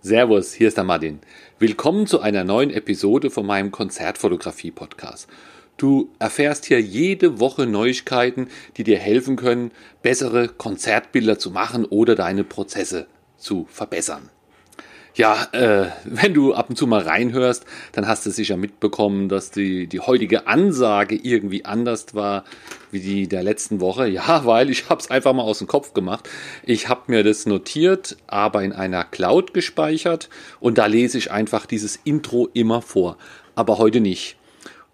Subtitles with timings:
[0.00, 1.18] Servus, hier ist der Martin.
[1.58, 5.26] Willkommen zu einer neuen Episode von meinem Konzertfotografie-Podcast.
[5.76, 12.14] Du erfährst hier jede Woche Neuigkeiten, die dir helfen können, bessere Konzertbilder zu machen oder
[12.14, 13.08] deine Prozesse
[13.38, 14.30] zu verbessern.
[15.18, 19.50] Ja, äh, wenn du ab und zu mal reinhörst, dann hast du sicher mitbekommen, dass
[19.50, 22.44] die, die heutige Ansage irgendwie anders war
[22.92, 24.06] wie die der letzten Woche.
[24.06, 26.28] Ja, weil ich habe es einfach mal aus dem Kopf gemacht.
[26.62, 30.28] Ich habe mir das notiert, aber in einer Cloud gespeichert
[30.60, 33.18] und da lese ich einfach dieses Intro immer vor.
[33.56, 34.37] Aber heute nicht.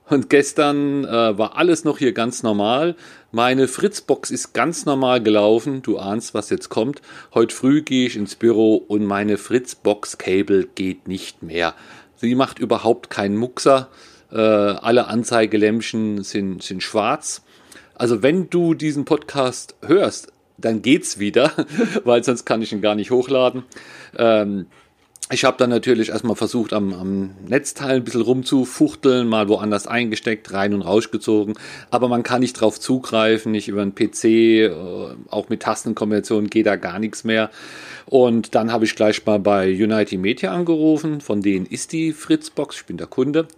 [0.07, 2.95] Und gestern äh, war alles noch hier ganz normal.
[3.33, 5.81] Meine Fritzbox ist ganz normal gelaufen.
[5.81, 7.01] Du ahnst, was jetzt kommt.
[7.33, 11.75] Heute früh gehe ich ins Büro und meine Fritzbox-Cable geht nicht mehr.
[12.17, 13.89] Sie macht überhaupt keinen Muxer.
[14.31, 17.43] Äh, alle Anzeigelämpchen sind, sind schwarz.
[17.95, 21.51] Also wenn du diesen Podcast hörst, dann geht's wieder,
[22.05, 23.65] weil sonst kann ich ihn gar nicht hochladen.
[24.19, 24.67] Ähm,
[25.31, 30.53] ich habe dann natürlich erstmal versucht, am, am Netzteil ein bisschen rumzufuchteln, mal woanders eingesteckt,
[30.53, 31.55] rein und rausgezogen.
[31.91, 34.71] Aber man kann nicht drauf zugreifen, nicht über einen PC, äh,
[35.31, 37.51] auch mit Tastenkombinationen geht da gar nichts mehr.
[38.05, 42.77] Und dann habe ich gleich mal bei United Media angerufen, von denen ist die Fritzbox,
[42.77, 43.49] ich bin der Kunde.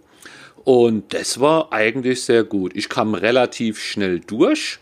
[0.63, 2.75] Und das war eigentlich sehr gut.
[2.75, 4.79] Ich kam relativ schnell durch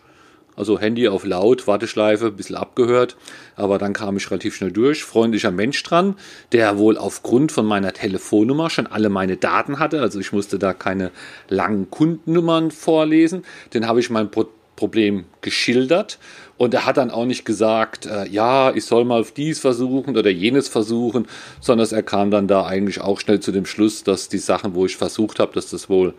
[0.56, 3.16] also Handy auf laut, Warteschleife, ein bisschen abgehört.
[3.56, 5.04] Aber dann kam ich relativ schnell durch.
[5.04, 6.16] Freundlicher Mensch dran,
[6.52, 10.02] der wohl aufgrund von meiner Telefonnummer schon alle meine Daten hatte.
[10.02, 11.12] Also ich musste da keine
[11.50, 13.44] langen Kundennummern vorlesen.
[13.74, 14.46] Den habe ich mein Pro
[14.76, 16.20] Problem geschildert.
[16.58, 20.30] Und er hat dann auch nicht gesagt, äh, ja, ich soll mal dies versuchen oder
[20.30, 21.28] jenes versuchen,
[21.60, 24.86] sondern er kam dann da eigentlich auch schnell zu dem Schluss, dass die Sachen, wo
[24.86, 26.14] ich versucht habe, dass das wohl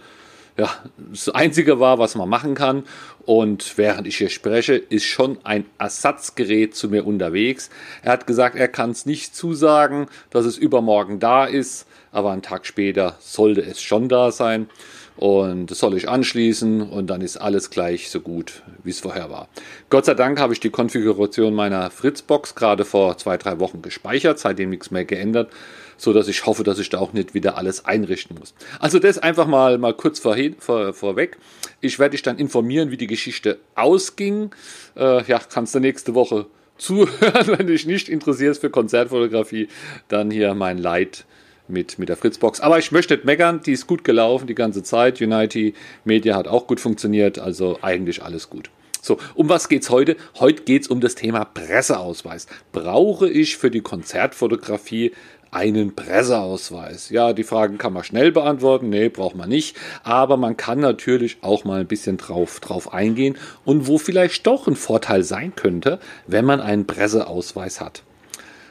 [0.56, 2.84] ja, das Einzige war, was man machen kann.
[3.24, 7.70] Und während ich hier spreche, ist schon ein Ersatzgerät zu mir unterwegs.
[8.02, 12.42] Er hat gesagt, er kann es nicht zusagen, dass es übermorgen da ist, aber einen
[12.42, 14.70] Tag später sollte es schon da sein.
[15.16, 19.30] Und das soll ich anschließen und dann ist alles gleich so gut, wie es vorher
[19.30, 19.48] war.
[19.88, 24.38] Gott sei Dank habe ich die Konfiguration meiner Fritzbox gerade vor zwei, drei Wochen gespeichert,
[24.38, 25.50] seitdem nichts mehr geändert
[25.96, 28.54] so dass ich hoffe, dass ich da auch nicht wieder alles einrichten muss.
[28.78, 31.38] Also das einfach mal, mal kurz vorhin, vor, vorweg.
[31.80, 34.50] Ich werde dich dann informieren, wie die Geschichte ausging.
[34.96, 36.46] Äh, ja, kannst du nächste Woche
[36.78, 39.68] zuhören, wenn dich nicht interessierst für Konzertfotografie,
[40.08, 41.24] dann hier mein Leid
[41.68, 42.60] mit, mit der Fritzbox.
[42.60, 45.20] Aber ich möchte nicht meckern, die ist gut gelaufen die ganze Zeit.
[45.20, 48.70] Unity Media hat auch gut funktioniert, also eigentlich alles gut.
[49.06, 50.16] So, um was geht's heute?
[50.40, 52.48] Heute geht's um das Thema Presseausweis.
[52.72, 55.12] Brauche ich für die Konzertfotografie
[55.52, 57.10] einen Presseausweis?
[57.10, 58.88] Ja, die Fragen kann man schnell beantworten.
[58.88, 59.76] Nee, braucht man nicht.
[60.02, 64.66] Aber man kann natürlich auch mal ein bisschen drauf, drauf eingehen und wo vielleicht doch
[64.66, 68.02] ein Vorteil sein könnte, wenn man einen Presseausweis hat.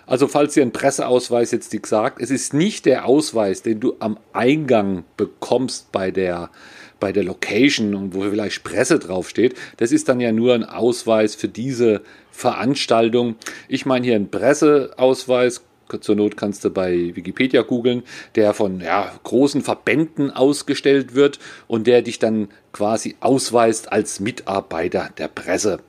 [0.08, 3.96] Also falls ihr einen Presseausweis jetzt nicht sagt, es ist nicht der Ausweis, den du
[4.00, 6.52] am Eingang bekommst bei der,
[7.00, 9.56] bei der Location und wo vielleicht Presse draufsteht.
[9.78, 12.02] Das ist dann ja nur ein Ausweis für diese
[12.32, 13.36] Veranstaltung.
[13.68, 15.64] Ich meine hier einen Presseausweis
[16.02, 18.04] zur Not kannst du bei Wikipedia googeln,
[18.36, 25.10] der von ja, großen Verbänden ausgestellt wird und der dich dann quasi ausweist als Mitarbeiter
[25.18, 25.80] der Presse.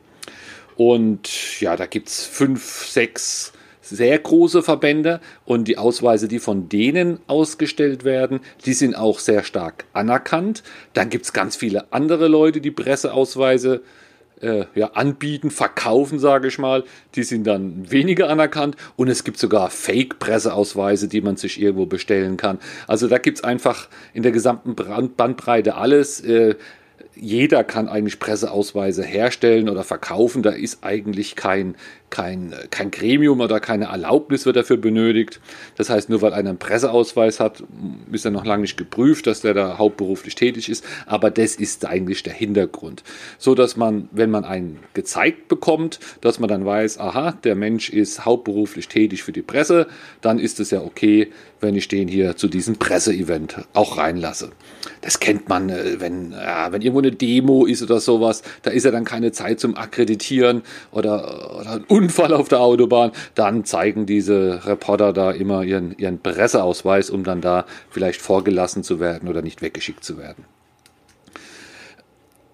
[0.77, 3.53] Und ja, da gibt es fünf, sechs
[3.89, 9.45] sehr große Verbände und die Ausweise, die von denen ausgestellt werden, die sind auch sehr
[9.45, 10.63] stark anerkannt.
[10.93, 13.83] Dann gibt es ganz viele andere Leute, die Presseausweise
[14.41, 19.39] äh, ja, anbieten, verkaufen, sage ich mal, die sind dann weniger anerkannt und es gibt
[19.39, 22.59] sogar Fake-Presseausweise, die man sich irgendwo bestellen kann.
[22.87, 26.21] Also da gibt es einfach in der gesamten Bandbreite alles.
[26.21, 26.57] Äh,
[27.15, 30.43] jeder kann eigentlich Presseausweise herstellen oder verkaufen.
[30.43, 31.75] Da ist eigentlich kein,
[32.11, 35.41] kein, kein Gremium oder keine Erlaubnis wird dafür benötigt.
[35.77, 37.63] Das heißt, nur weil einer einen Presseausweis hat,
[38.11, 40.85] ist er noch lange nicht geprüft, dass der da hauptberuflich tätig ist.
[41.07, 43.03] Aber das ist eigentlich der Hintergrund.
[43.39, 47.91] So dass man, wenn man einen gezeigt bekommt, dass man dann weiß, aha, der Mensch
[47.91, 49.87] ist hauptberuflich tätig für die Presse,
[50.21, 51.31] dann ist es ja okay,
[51.61, 54.51] wenn ich den hier zu diesem Presseevent auch reinlasse.
[55.01, 58.85] Das kennt man, äh, wenn, ja, wenn irgendwo eine Demo ist oder sowas, da ist
[58.85, 60.63] ja dann keine Zeit zum Akkreditieren
[60.93, 67.09] oder, oder Unfall auf der Autobahn, dann zeigen diese Reporter da immer ihren, ihren Presseausweis,
[67.09, 70.45] um dann da vielleicht vorgelassen zu werden oder nicht weggeschickt zu werden.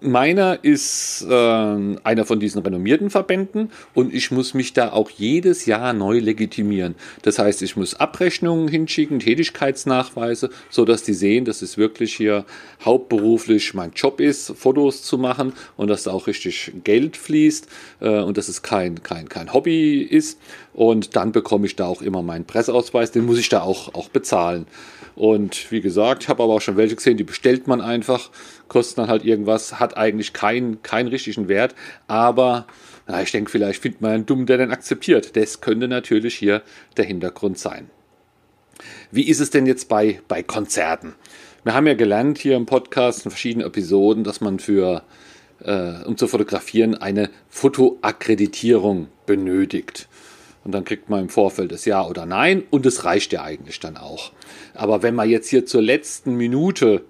[0.03, 5.65] Meiner ist äh, einer von diesen renommierten Verbänden und ich muss mich da auch jedes
[5.65, 6.95] Jahr neu legitimieren.
[7.21, 12.45] Das heißt, ich muss Abrechnungen hinschicken, Tätigkeitsnachweise, sodass die sehen, dass es wirklich hier
[12.83, 17.67] hauptberuflich mein Job ist, Fotos zu machen und dass da auch richtig Geld fließt
[18.01, 20.39] äh, und dass es kein, kein, kein Hobby ist.
[20.73, 24.09] Und dann bekomme ich da auch immer meinen Presseausweis, den muss ich da auch, auch
[24.09, 24.65] bezahlen.
[25.15, 28.31] Und wie gesagt, ich habe aber auch schon welche gesehen, die bestellt man einfach,
[28.73, 31.75] kostet dann halt irgendwas, hat eigentlich keinen, keinen richtigen Wert,
[32.07, 32.67] aber
[33.07, 35.35] na, ich denke, vielleicht findet man einen Dummen, der den akzeptiert.
[35.35, 36.61] Das könnte natürlich hier
[36.97, 37.89] der Hintergrund sein.
[39.11, 41.13] Wie ist es denn jetzt bei, bei Konzerten?
[41.63, 45.03] Wir haben ja gelernt hier im Podcast in verschiedenen Episoden, dass man für,
[45.63, 50.07] äh, um zu fotografieren, eine Fotoakkreditierung benötigt.
[50.63, 53.79] Und dann kriegt man im Vorfeld das Ja oder Nein und es reicht ja eigentlich
[53.79, 54.31] dann auch.
[54.73, 57.03] Aber wenn man jetzt hier zur letzten Minute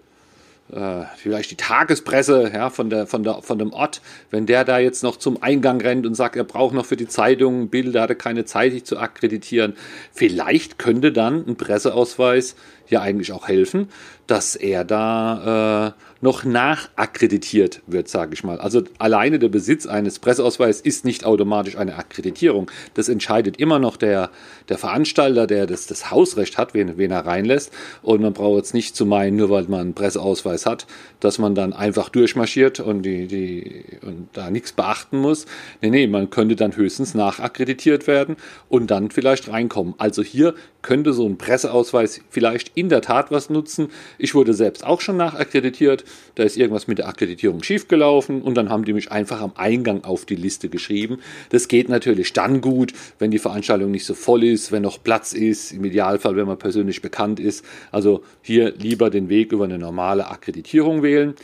[0.71, 4.01] äh, vielleicht die Tagespresse ja, von, der, von, der, von dem Ort,
[4.31, 7.07] wenn der da jetzt noch zum Eingang rennt und sagt, er braucht noch für die
[7.07, 9.75] Zeitung Bilder, hatte keine Zeit, sich zu akkreditieren,
[10.13, 12.56] vielleicht könnte dann ein Presseausweis
[12.90, 13.90] ja eigentlich auch helfen,
[14.28, 15.92] dass er da äh,
[16.22, 18.58] noch nachakkreditiert wird, sage ich mal.
[18.58, 22.72] Also alleine der Besitz eines Presseausweises ist nicht automatisch eine Akkreditierung.
[22.94, 24.30] Das entscheidet immer noch der,
[24.70, 27.74] der Veranstalter, der das, das Hausrecht hat, wen, wen er reinlässt.
[28.02, 30.88] Und man braucht jetzt nicht zu meinen, nur weil man einen Presseausweis hat,
[31.20, 35.46] dass man dann einfach durchmarschiert und, die, die, und da nichts beachten muss.
[35.82, 38.38] Nee, nee, man könnte dann höchstens nachakkreditiert werden
[38.70, 39.96] und dann vielleicht reinkommen.
[39.98, 43.90] Also hier könnte so ein Presseausweis vielleicht in der Tat was nutzen.
[44.18, 46.04] Ich wurde selbst auch schon nachakkreditiert.
[46.36, 50.04] Da ist irgendwas mit der Akkreditierung schiefgelaufen und dann haben die mich einfach am Eingang
[50.04, 51.20] auf die Liste geschrieben.
[51.50, 55.34] Das geht natürlich dann gut, wenn die Veranstaltung nicht so voll ist, wenn noch Platz
[55.34, 57.66] ist, im Idealfall, wenn man persönlich bekannt ist.
[57.92, 61.36] Also hier lieber den Weg über eine normale Akkreditierung wählen.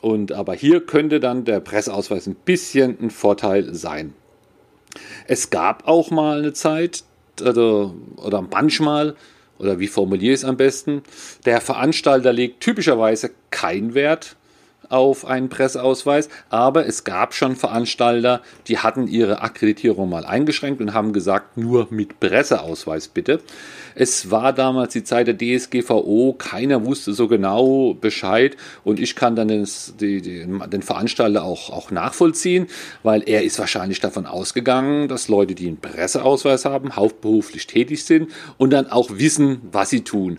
[0.00, 4.12] Und aber hier könnte dann der Presseausweis ein bisschen ein Vorteil sein.
[5.26, 7.04] Es gab auch mal eine Zeit,
[7.42, 9.16] also, oder manchmal,
[9.58, 11.02] oder wie formuliere ich es am besten?
[11.44, 14.36] Der Veranstalter legt typischerweise keinen Wert
[14.90, 20.94] auf einen Presseausweis, aber es gab schon Veranstalter, die hatten ihre Akkreditierung mal eingeschränkt und
[20.94, 23.40] haben gesagt, nur mit Presseausweis bitte.
[23.94, 29.36] Es war damals die Zeit der DSGVO, keiner wusste so genau Bescheid und ich kann
[29.36, 29.66] dann den,
[29.98, 32.66] den Veranstalter auch, auch nachvollziehen,
[33.02, 38.30] weil er ist wahrscheinlich davon ausgegangen, dass Leute, die einen Presseausweis haben, hauptberuflich tätig sind
[38.58, 40.38] und dann auch wissen, was sie tun.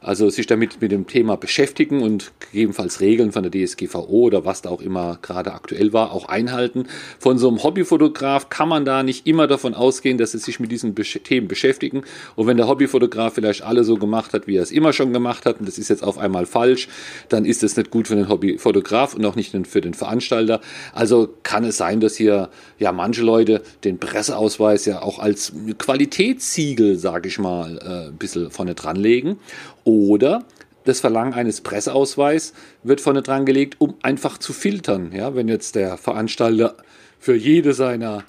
[0.00, 4.62] Also sich damit mit dem Thema beschäftigen und gegebenenfalls Regeln von der DSGVO oder was
[4.62, 6.86] da auch immer gerade aktuell war, auch einhalten.
[7.18, 10.70] Von so einem Hobbyfotograf kann man da nicht immer davon ausgehen, dass sie sich mit
[10.70, 12.02] diesen Themen beschäftigen.
[12.36, 15.44] Und wenn der Hobbyfotograf vielleicht alle so gemacht hat, wie er es immer schon gemacht
[15.46, 16.88] hat, und das ist jetzt auf einmal falsch,
[17.28, 20.60] dann ist es nicht gut für den Hobbyfotograf und auch nicht für den Veranstalter.
[20.92, 26.96] Also kann es sein, dass hier ja manche Leute den Presseausweis ja auch als Qualitätssiegel,
[26.96, 29.38] sage ich mal, äh, ein bisschen vorne dran legen.
[29.88, 30.44] Oder
[30.84, 32.52] das Verlangen eines Presseausweis
[32.82, 35.12] wird vorne dran gelegt, um einfach zu filtern.
[35.14, 36.76] Ja, wenn jetzt der Veranstalter
[37.18, 38.24] für jede seiner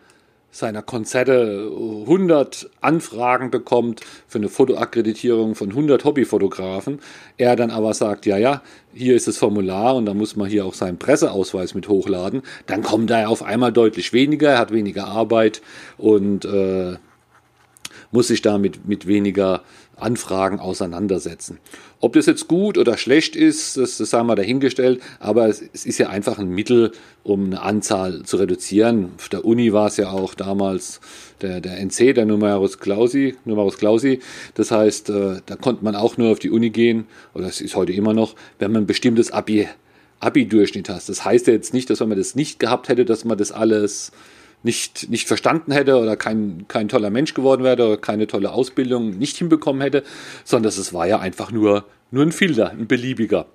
[0.52, 7.00] seiner Konzerte 100 Anfragen bekommt für eine Fotoakkreditierung von 100 Hobbyfotografen,
[7.38, 8.64] er dann aber sagt, ja, ja,
[8.94, 12.82] hier ist das Formular und da muss man hier auch seinen Presseausweis mit hochladen, dann
[12.82, 15.62] kommt er auf einmal deutlich weniger, er hat weniger Arbeit
[15.98, 16.96] und äh,
[18.12, 19.62] muss sich damit mit weniger
[20.02, 21.60] Anfragen auseinandersetzen.
[22.00, 25.86] Ob das jetzt gut oder schlecht ist, das, das haben wir dahingestellt, aber es, es,
[25.86, 26.92] ist ja einfach ein Mittel,
[27.24, 29.12] um eine Anzahl zu reduzieren.
[29.18, 31.02] Auf der Uni war es ja auch damals
[31.42, 34.20] der, der NC, der Numerus Clausi, Numerus Clausi.
[34.56, 37.76] Das heißt, äh, da konnte man auch nur auf die Uni gehen, oder es ist
[37.76, 39.68] heute immer noch, wenn man ein bestimmtes Abi,
[40.20, 41.08] Abi-Durchschnitt hat.
[41.08, 43.52] Das heißt ja jetzt nicht, dass wenn man das nicht gehabt hätte, dass man das
[43.52, 44.12] alles
[44.64, 49.18] nicht, nicht verstanden hätte oder kein, kein toller Mensch geworden wäre oder keine tolle Ausbildung
[49.18, 50.04] nicht hinbekommen hätte,
[50.44, 53.46] sondern es war ja einfach nur, nur ein Filter, ein beliebiger.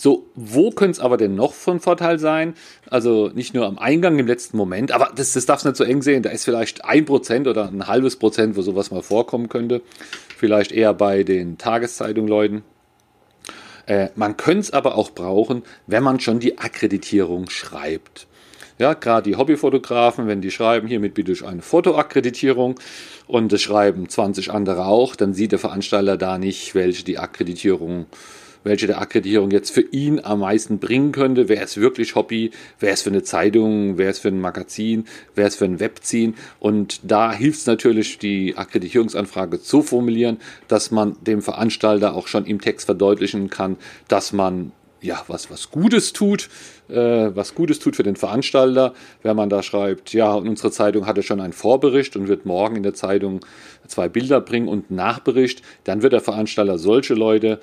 [0.00, 2.54] So, wo könnte es aber denn noch von Vorteil sein?
[2.88, 5.82] Also nicht nur am Eingang im letzten Moment, aber das, das darf es nicht so
[5.82, 6.22] eng sehen.
[6.22, 9.82] Da ist vielleicht ein Prozent oder ein halbes Prozent, wo sowas mal vorkommen könnte.
[10.36, 12.62] Vielleicht eher bei den Tageszeitungleuten.
[13.86, 18.27] Äh, man könnte es aber auch brauchen, wenn man schon die Akkreditierung schreibt.
[18.78, 22.78] Ja, gerade die Hobbyfotografen, wenn die schreiben, hiermit bitte ich eine Fotoakkreditierung
[23.26, 28.06] und das schreiben 20 andere auch, dann sieht der Veranstalter da nicht, welche die Akkreditierung
[28.64, 31.48] welche der Akkreditierung jetzt für ihn am meisten bringen könnte.
[31.48, 32.50] Wer ist wirklich Hobby?
[32.78, 33.98] Wer ist für eine Zeitung?
[33.98, 35.06] Wer ist für ein Magazin?
[35.34, 36.34] Wer ist für ein Webziehen?
[36.58, 42.46] Und da hilft es natürlich, die Akkreditierungsanfrage zu formulieren, dass man dem Veranstalter auch schon
[42.46, 43.76] im Text verdeutlichen kann,
[44.08, 46.48] dass man ja, was, was Gutes tut,
[46.88, 51.06] äh, was Gutes tut für den Veranstalter, wenn man da schreibt, ja, und unsere Zeitung
[51.06, 53.40] hatte schon einen Vorbericht und wird morgen in der Zeitung
[53.86, 57.60] zwei Bilder bringen und einen Nachbericht, dann wird der Veranstalter solche Leute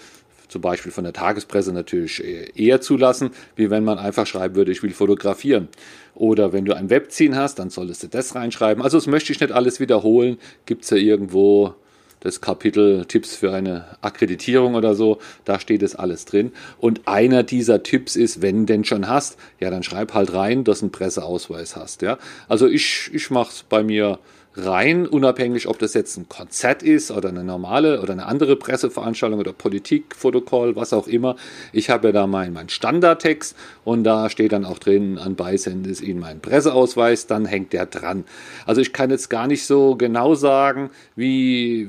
[0.47, 2.23] zum Beispiel von der Tagespresse natürlich
[2.55, 5.69] eher zulassen, wie wenn man einfach schreiben würde, ich will fotografieren.
[6.13, 8.83] Oder wenn du ein Webziehen hast, dann solltest du das reinschreiben.
[8.83, 10.37] Also das möchte ich nicht alles wiederholen.
[10.65, 11.73] Gibt es ja irgendwo
[12.19, 16.51] das Kapitel Tipps für eine Akkreditierung oder so, da steht es alles drin.
[16.79, 20.79] Und einer dieser Tipps ist, wenn denn schon hast, ja, dann schreib halt rein, dass
[20.79, 22.01] du einen Presseausweis hast.
[22.01, 22.17] Ja?
[22.47, 24.19] Also ich, ich mache es bei mir
[24.57, 29.39] rein, unabhängig, ob das jetzt ein Konzert ist oder eine normale oder eine andere Presseveranstaltung
[29.39, 31.35] oder Politik, Fotocall, was auch immer.
[31.73, 35.87] Ich habe ja da meinen mein Standardtext und da steht dann auch drin, an Beisend
[35.87, 38.23] ist Ihnen mein Presseausweis, dann hängt der dran.
[38.65, 41.87] Also ich kann jetzt gar nicht so genau sagen, wie,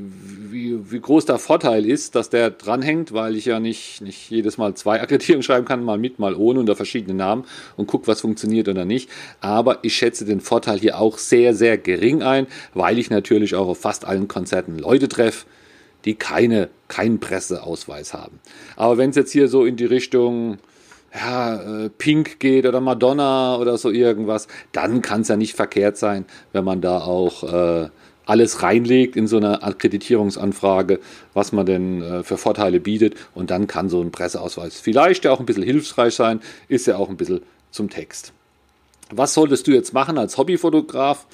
[0.50, 4.58] wie, wie groß der Vorteil ist, dass der dranhängt, weil ich ja nicht, nicht jedes
[4.58, 7.44] Mal zwei Akkreditierungen schreiben kann, mal mit, mal ohne unter verschiedenen Namen
[7.76, 9.08] und gucke, was funktioniert oder nicht.
[9.40, 13.68] Aber ich schätze den Vorteil hier auch sehr, sehr gering ein weil ich natürlich auch
[13.68, 15.46] auf fast allen Konzerten Leute treffe,
[16.04, 18.40] die keine, keinen Presseausweis haben.
[18.76, 20.58] Aber wenn es jetzt hier so in die Richtung
[21.14, 25.96] ja, äh, Pink geht oder Madonna oder so irgendwas, dann kann es ja nicht verkehrt
[25.96, 27.88] sein, wenn man da auch äh,
[28.26, 31.00] alles reinlegt in so eine Akkreditierungsanfrage,
[31.32, 33.14] was man denn äh, für Vorteile bietet.
[33.34, 36.96] Und dann kann so ein Presseausweis vielleicht ja auch ein bisschen hilfreich sein, ist ja
[36.96, 38.32] auch ein bisschen zum Text.
[39.10, 41.26] Was solltest du jetzt machen als Hobbyfotograf?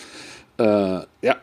[0.62, 1.36] Äh, ja,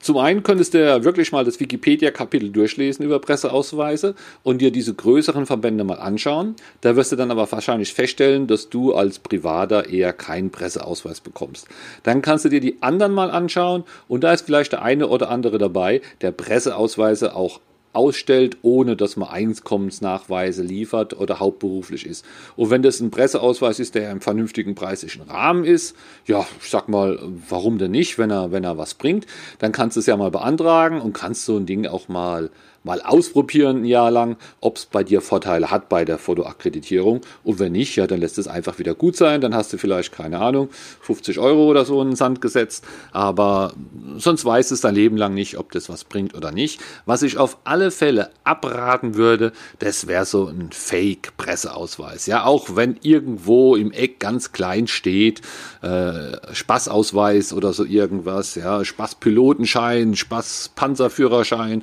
[0.00, 4.94] zum einen könntest du ja wirklich mal das Wikipedia-Kapitel durchlesen über Presseausweise und dir diese
[4.94, 6.56] größeren Verbände mal anschauen.
[6.80, 11.68] Da wirst du dann aber wahrscheinlich feststellen, dass du als Privater eher keinen Presseausweis bekommst.
[12.02, 15.30] Dann kannst du dir die anderen mal anschauen und da ist vielleicht der eine oder
[15.30, 17.60] andere dabei, der Presseausweise auch
[17.94, 22.24] ausstellt, ohne dass man Einkommensnachweise liefert oder hauptberuflich ist.
[22.56, 25.96] Und wenn das ein Presseausweis ist, der im vernünftigen preislichen Rahmen ist,
[26.26, 29.26] ja, ich sag mal, warum denn nicht, wenn er, wenn er was bringt,
[29.58, 32.50] dann kannst du es ja mal beantragen und kannst so ein Ding auch mal
[32.84, 37.22] mal ausprobieren ein Jahr lang, ob es bei dir Vorteile hat bei der Fotoakkreditierung.
[37.42, 39.40] Und wenn nicht, ja, dann lässt es einfach wieder gut sein.
[39.40, 40.68] Dann hast du vielleicht, keine Ahnung,
[41.00, 42.84] 50 Euro oder so in den Sand gesetzt.
[43.10, 43.72] Aber
[44.16, 46.80] sonst weiß es dein Leben lang nicht, ob das was bringt oder nicht.
[47.06, 52.26] Was ich auf alle Fälle abraten würde, das wäre so ein Fake-Presseausweis.
[52.26, 55.40] Ja, auch wenn irgendwo im Eck ganz klein steht,
[55.80, 61.82] äh, Spaßausweis oder so irgendwas, ja, Spaßpilotenschein, Spaßpanzerführerschein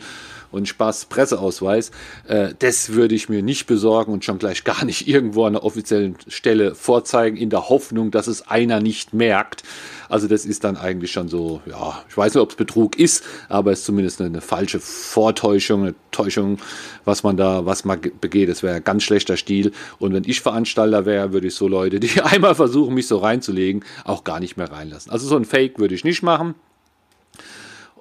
[0.52, 1.92] und Spaß Presseausweis.
[2.28, 5.64] Äh, das würde ich mir nicht besorgen und schon gleich gar nicht irgendwo an einer
[5.64, 9.64] offiziellen Stelle vorzeigen, in der Hoffnung, dass es einer nicht merkt.
[10.10, 13.24] Also das ist dann eigentlich schon so, ja, ich weiß nicht, ob es Betrug ist,
[13.48, 16.58] aber es ist zumindest eine, falsche Vortäuschung, eine Täuschung,
[17.06, 18.50] was man da, was man begeht.
[18.50, 19.72] Das wäre ganz schlechter Stil.
[20.00, 23.86] Und wenn ich Veranstalter wäre, würde ich so Leute, die einmal versuchen, mich so reinzulegen,
[24.04, 25.12] auch gar nicht mehr reinlassen.
[25.12, 26.56] Also so ein Fake würde ich nicht machen.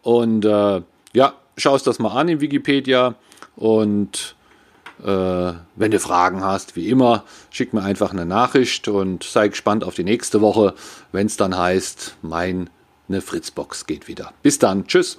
[0.03, 3.15] Und äh, ja, schaust das mal an in Wikipedia
[3.57, 4.37] und
[5.05, 9.85] äh, wenn du Fragen hast, wie immer, schick mir einfach eine Nachricht und sei gespannt
[9.85, 10.75] auf die nächste Woche,
[11.13, 12.69] wenn es dann heißt, meine
[13.21, 14.33] Fritzbox geht wieder.
[14.43, 15.19] Bis dann, tschüss.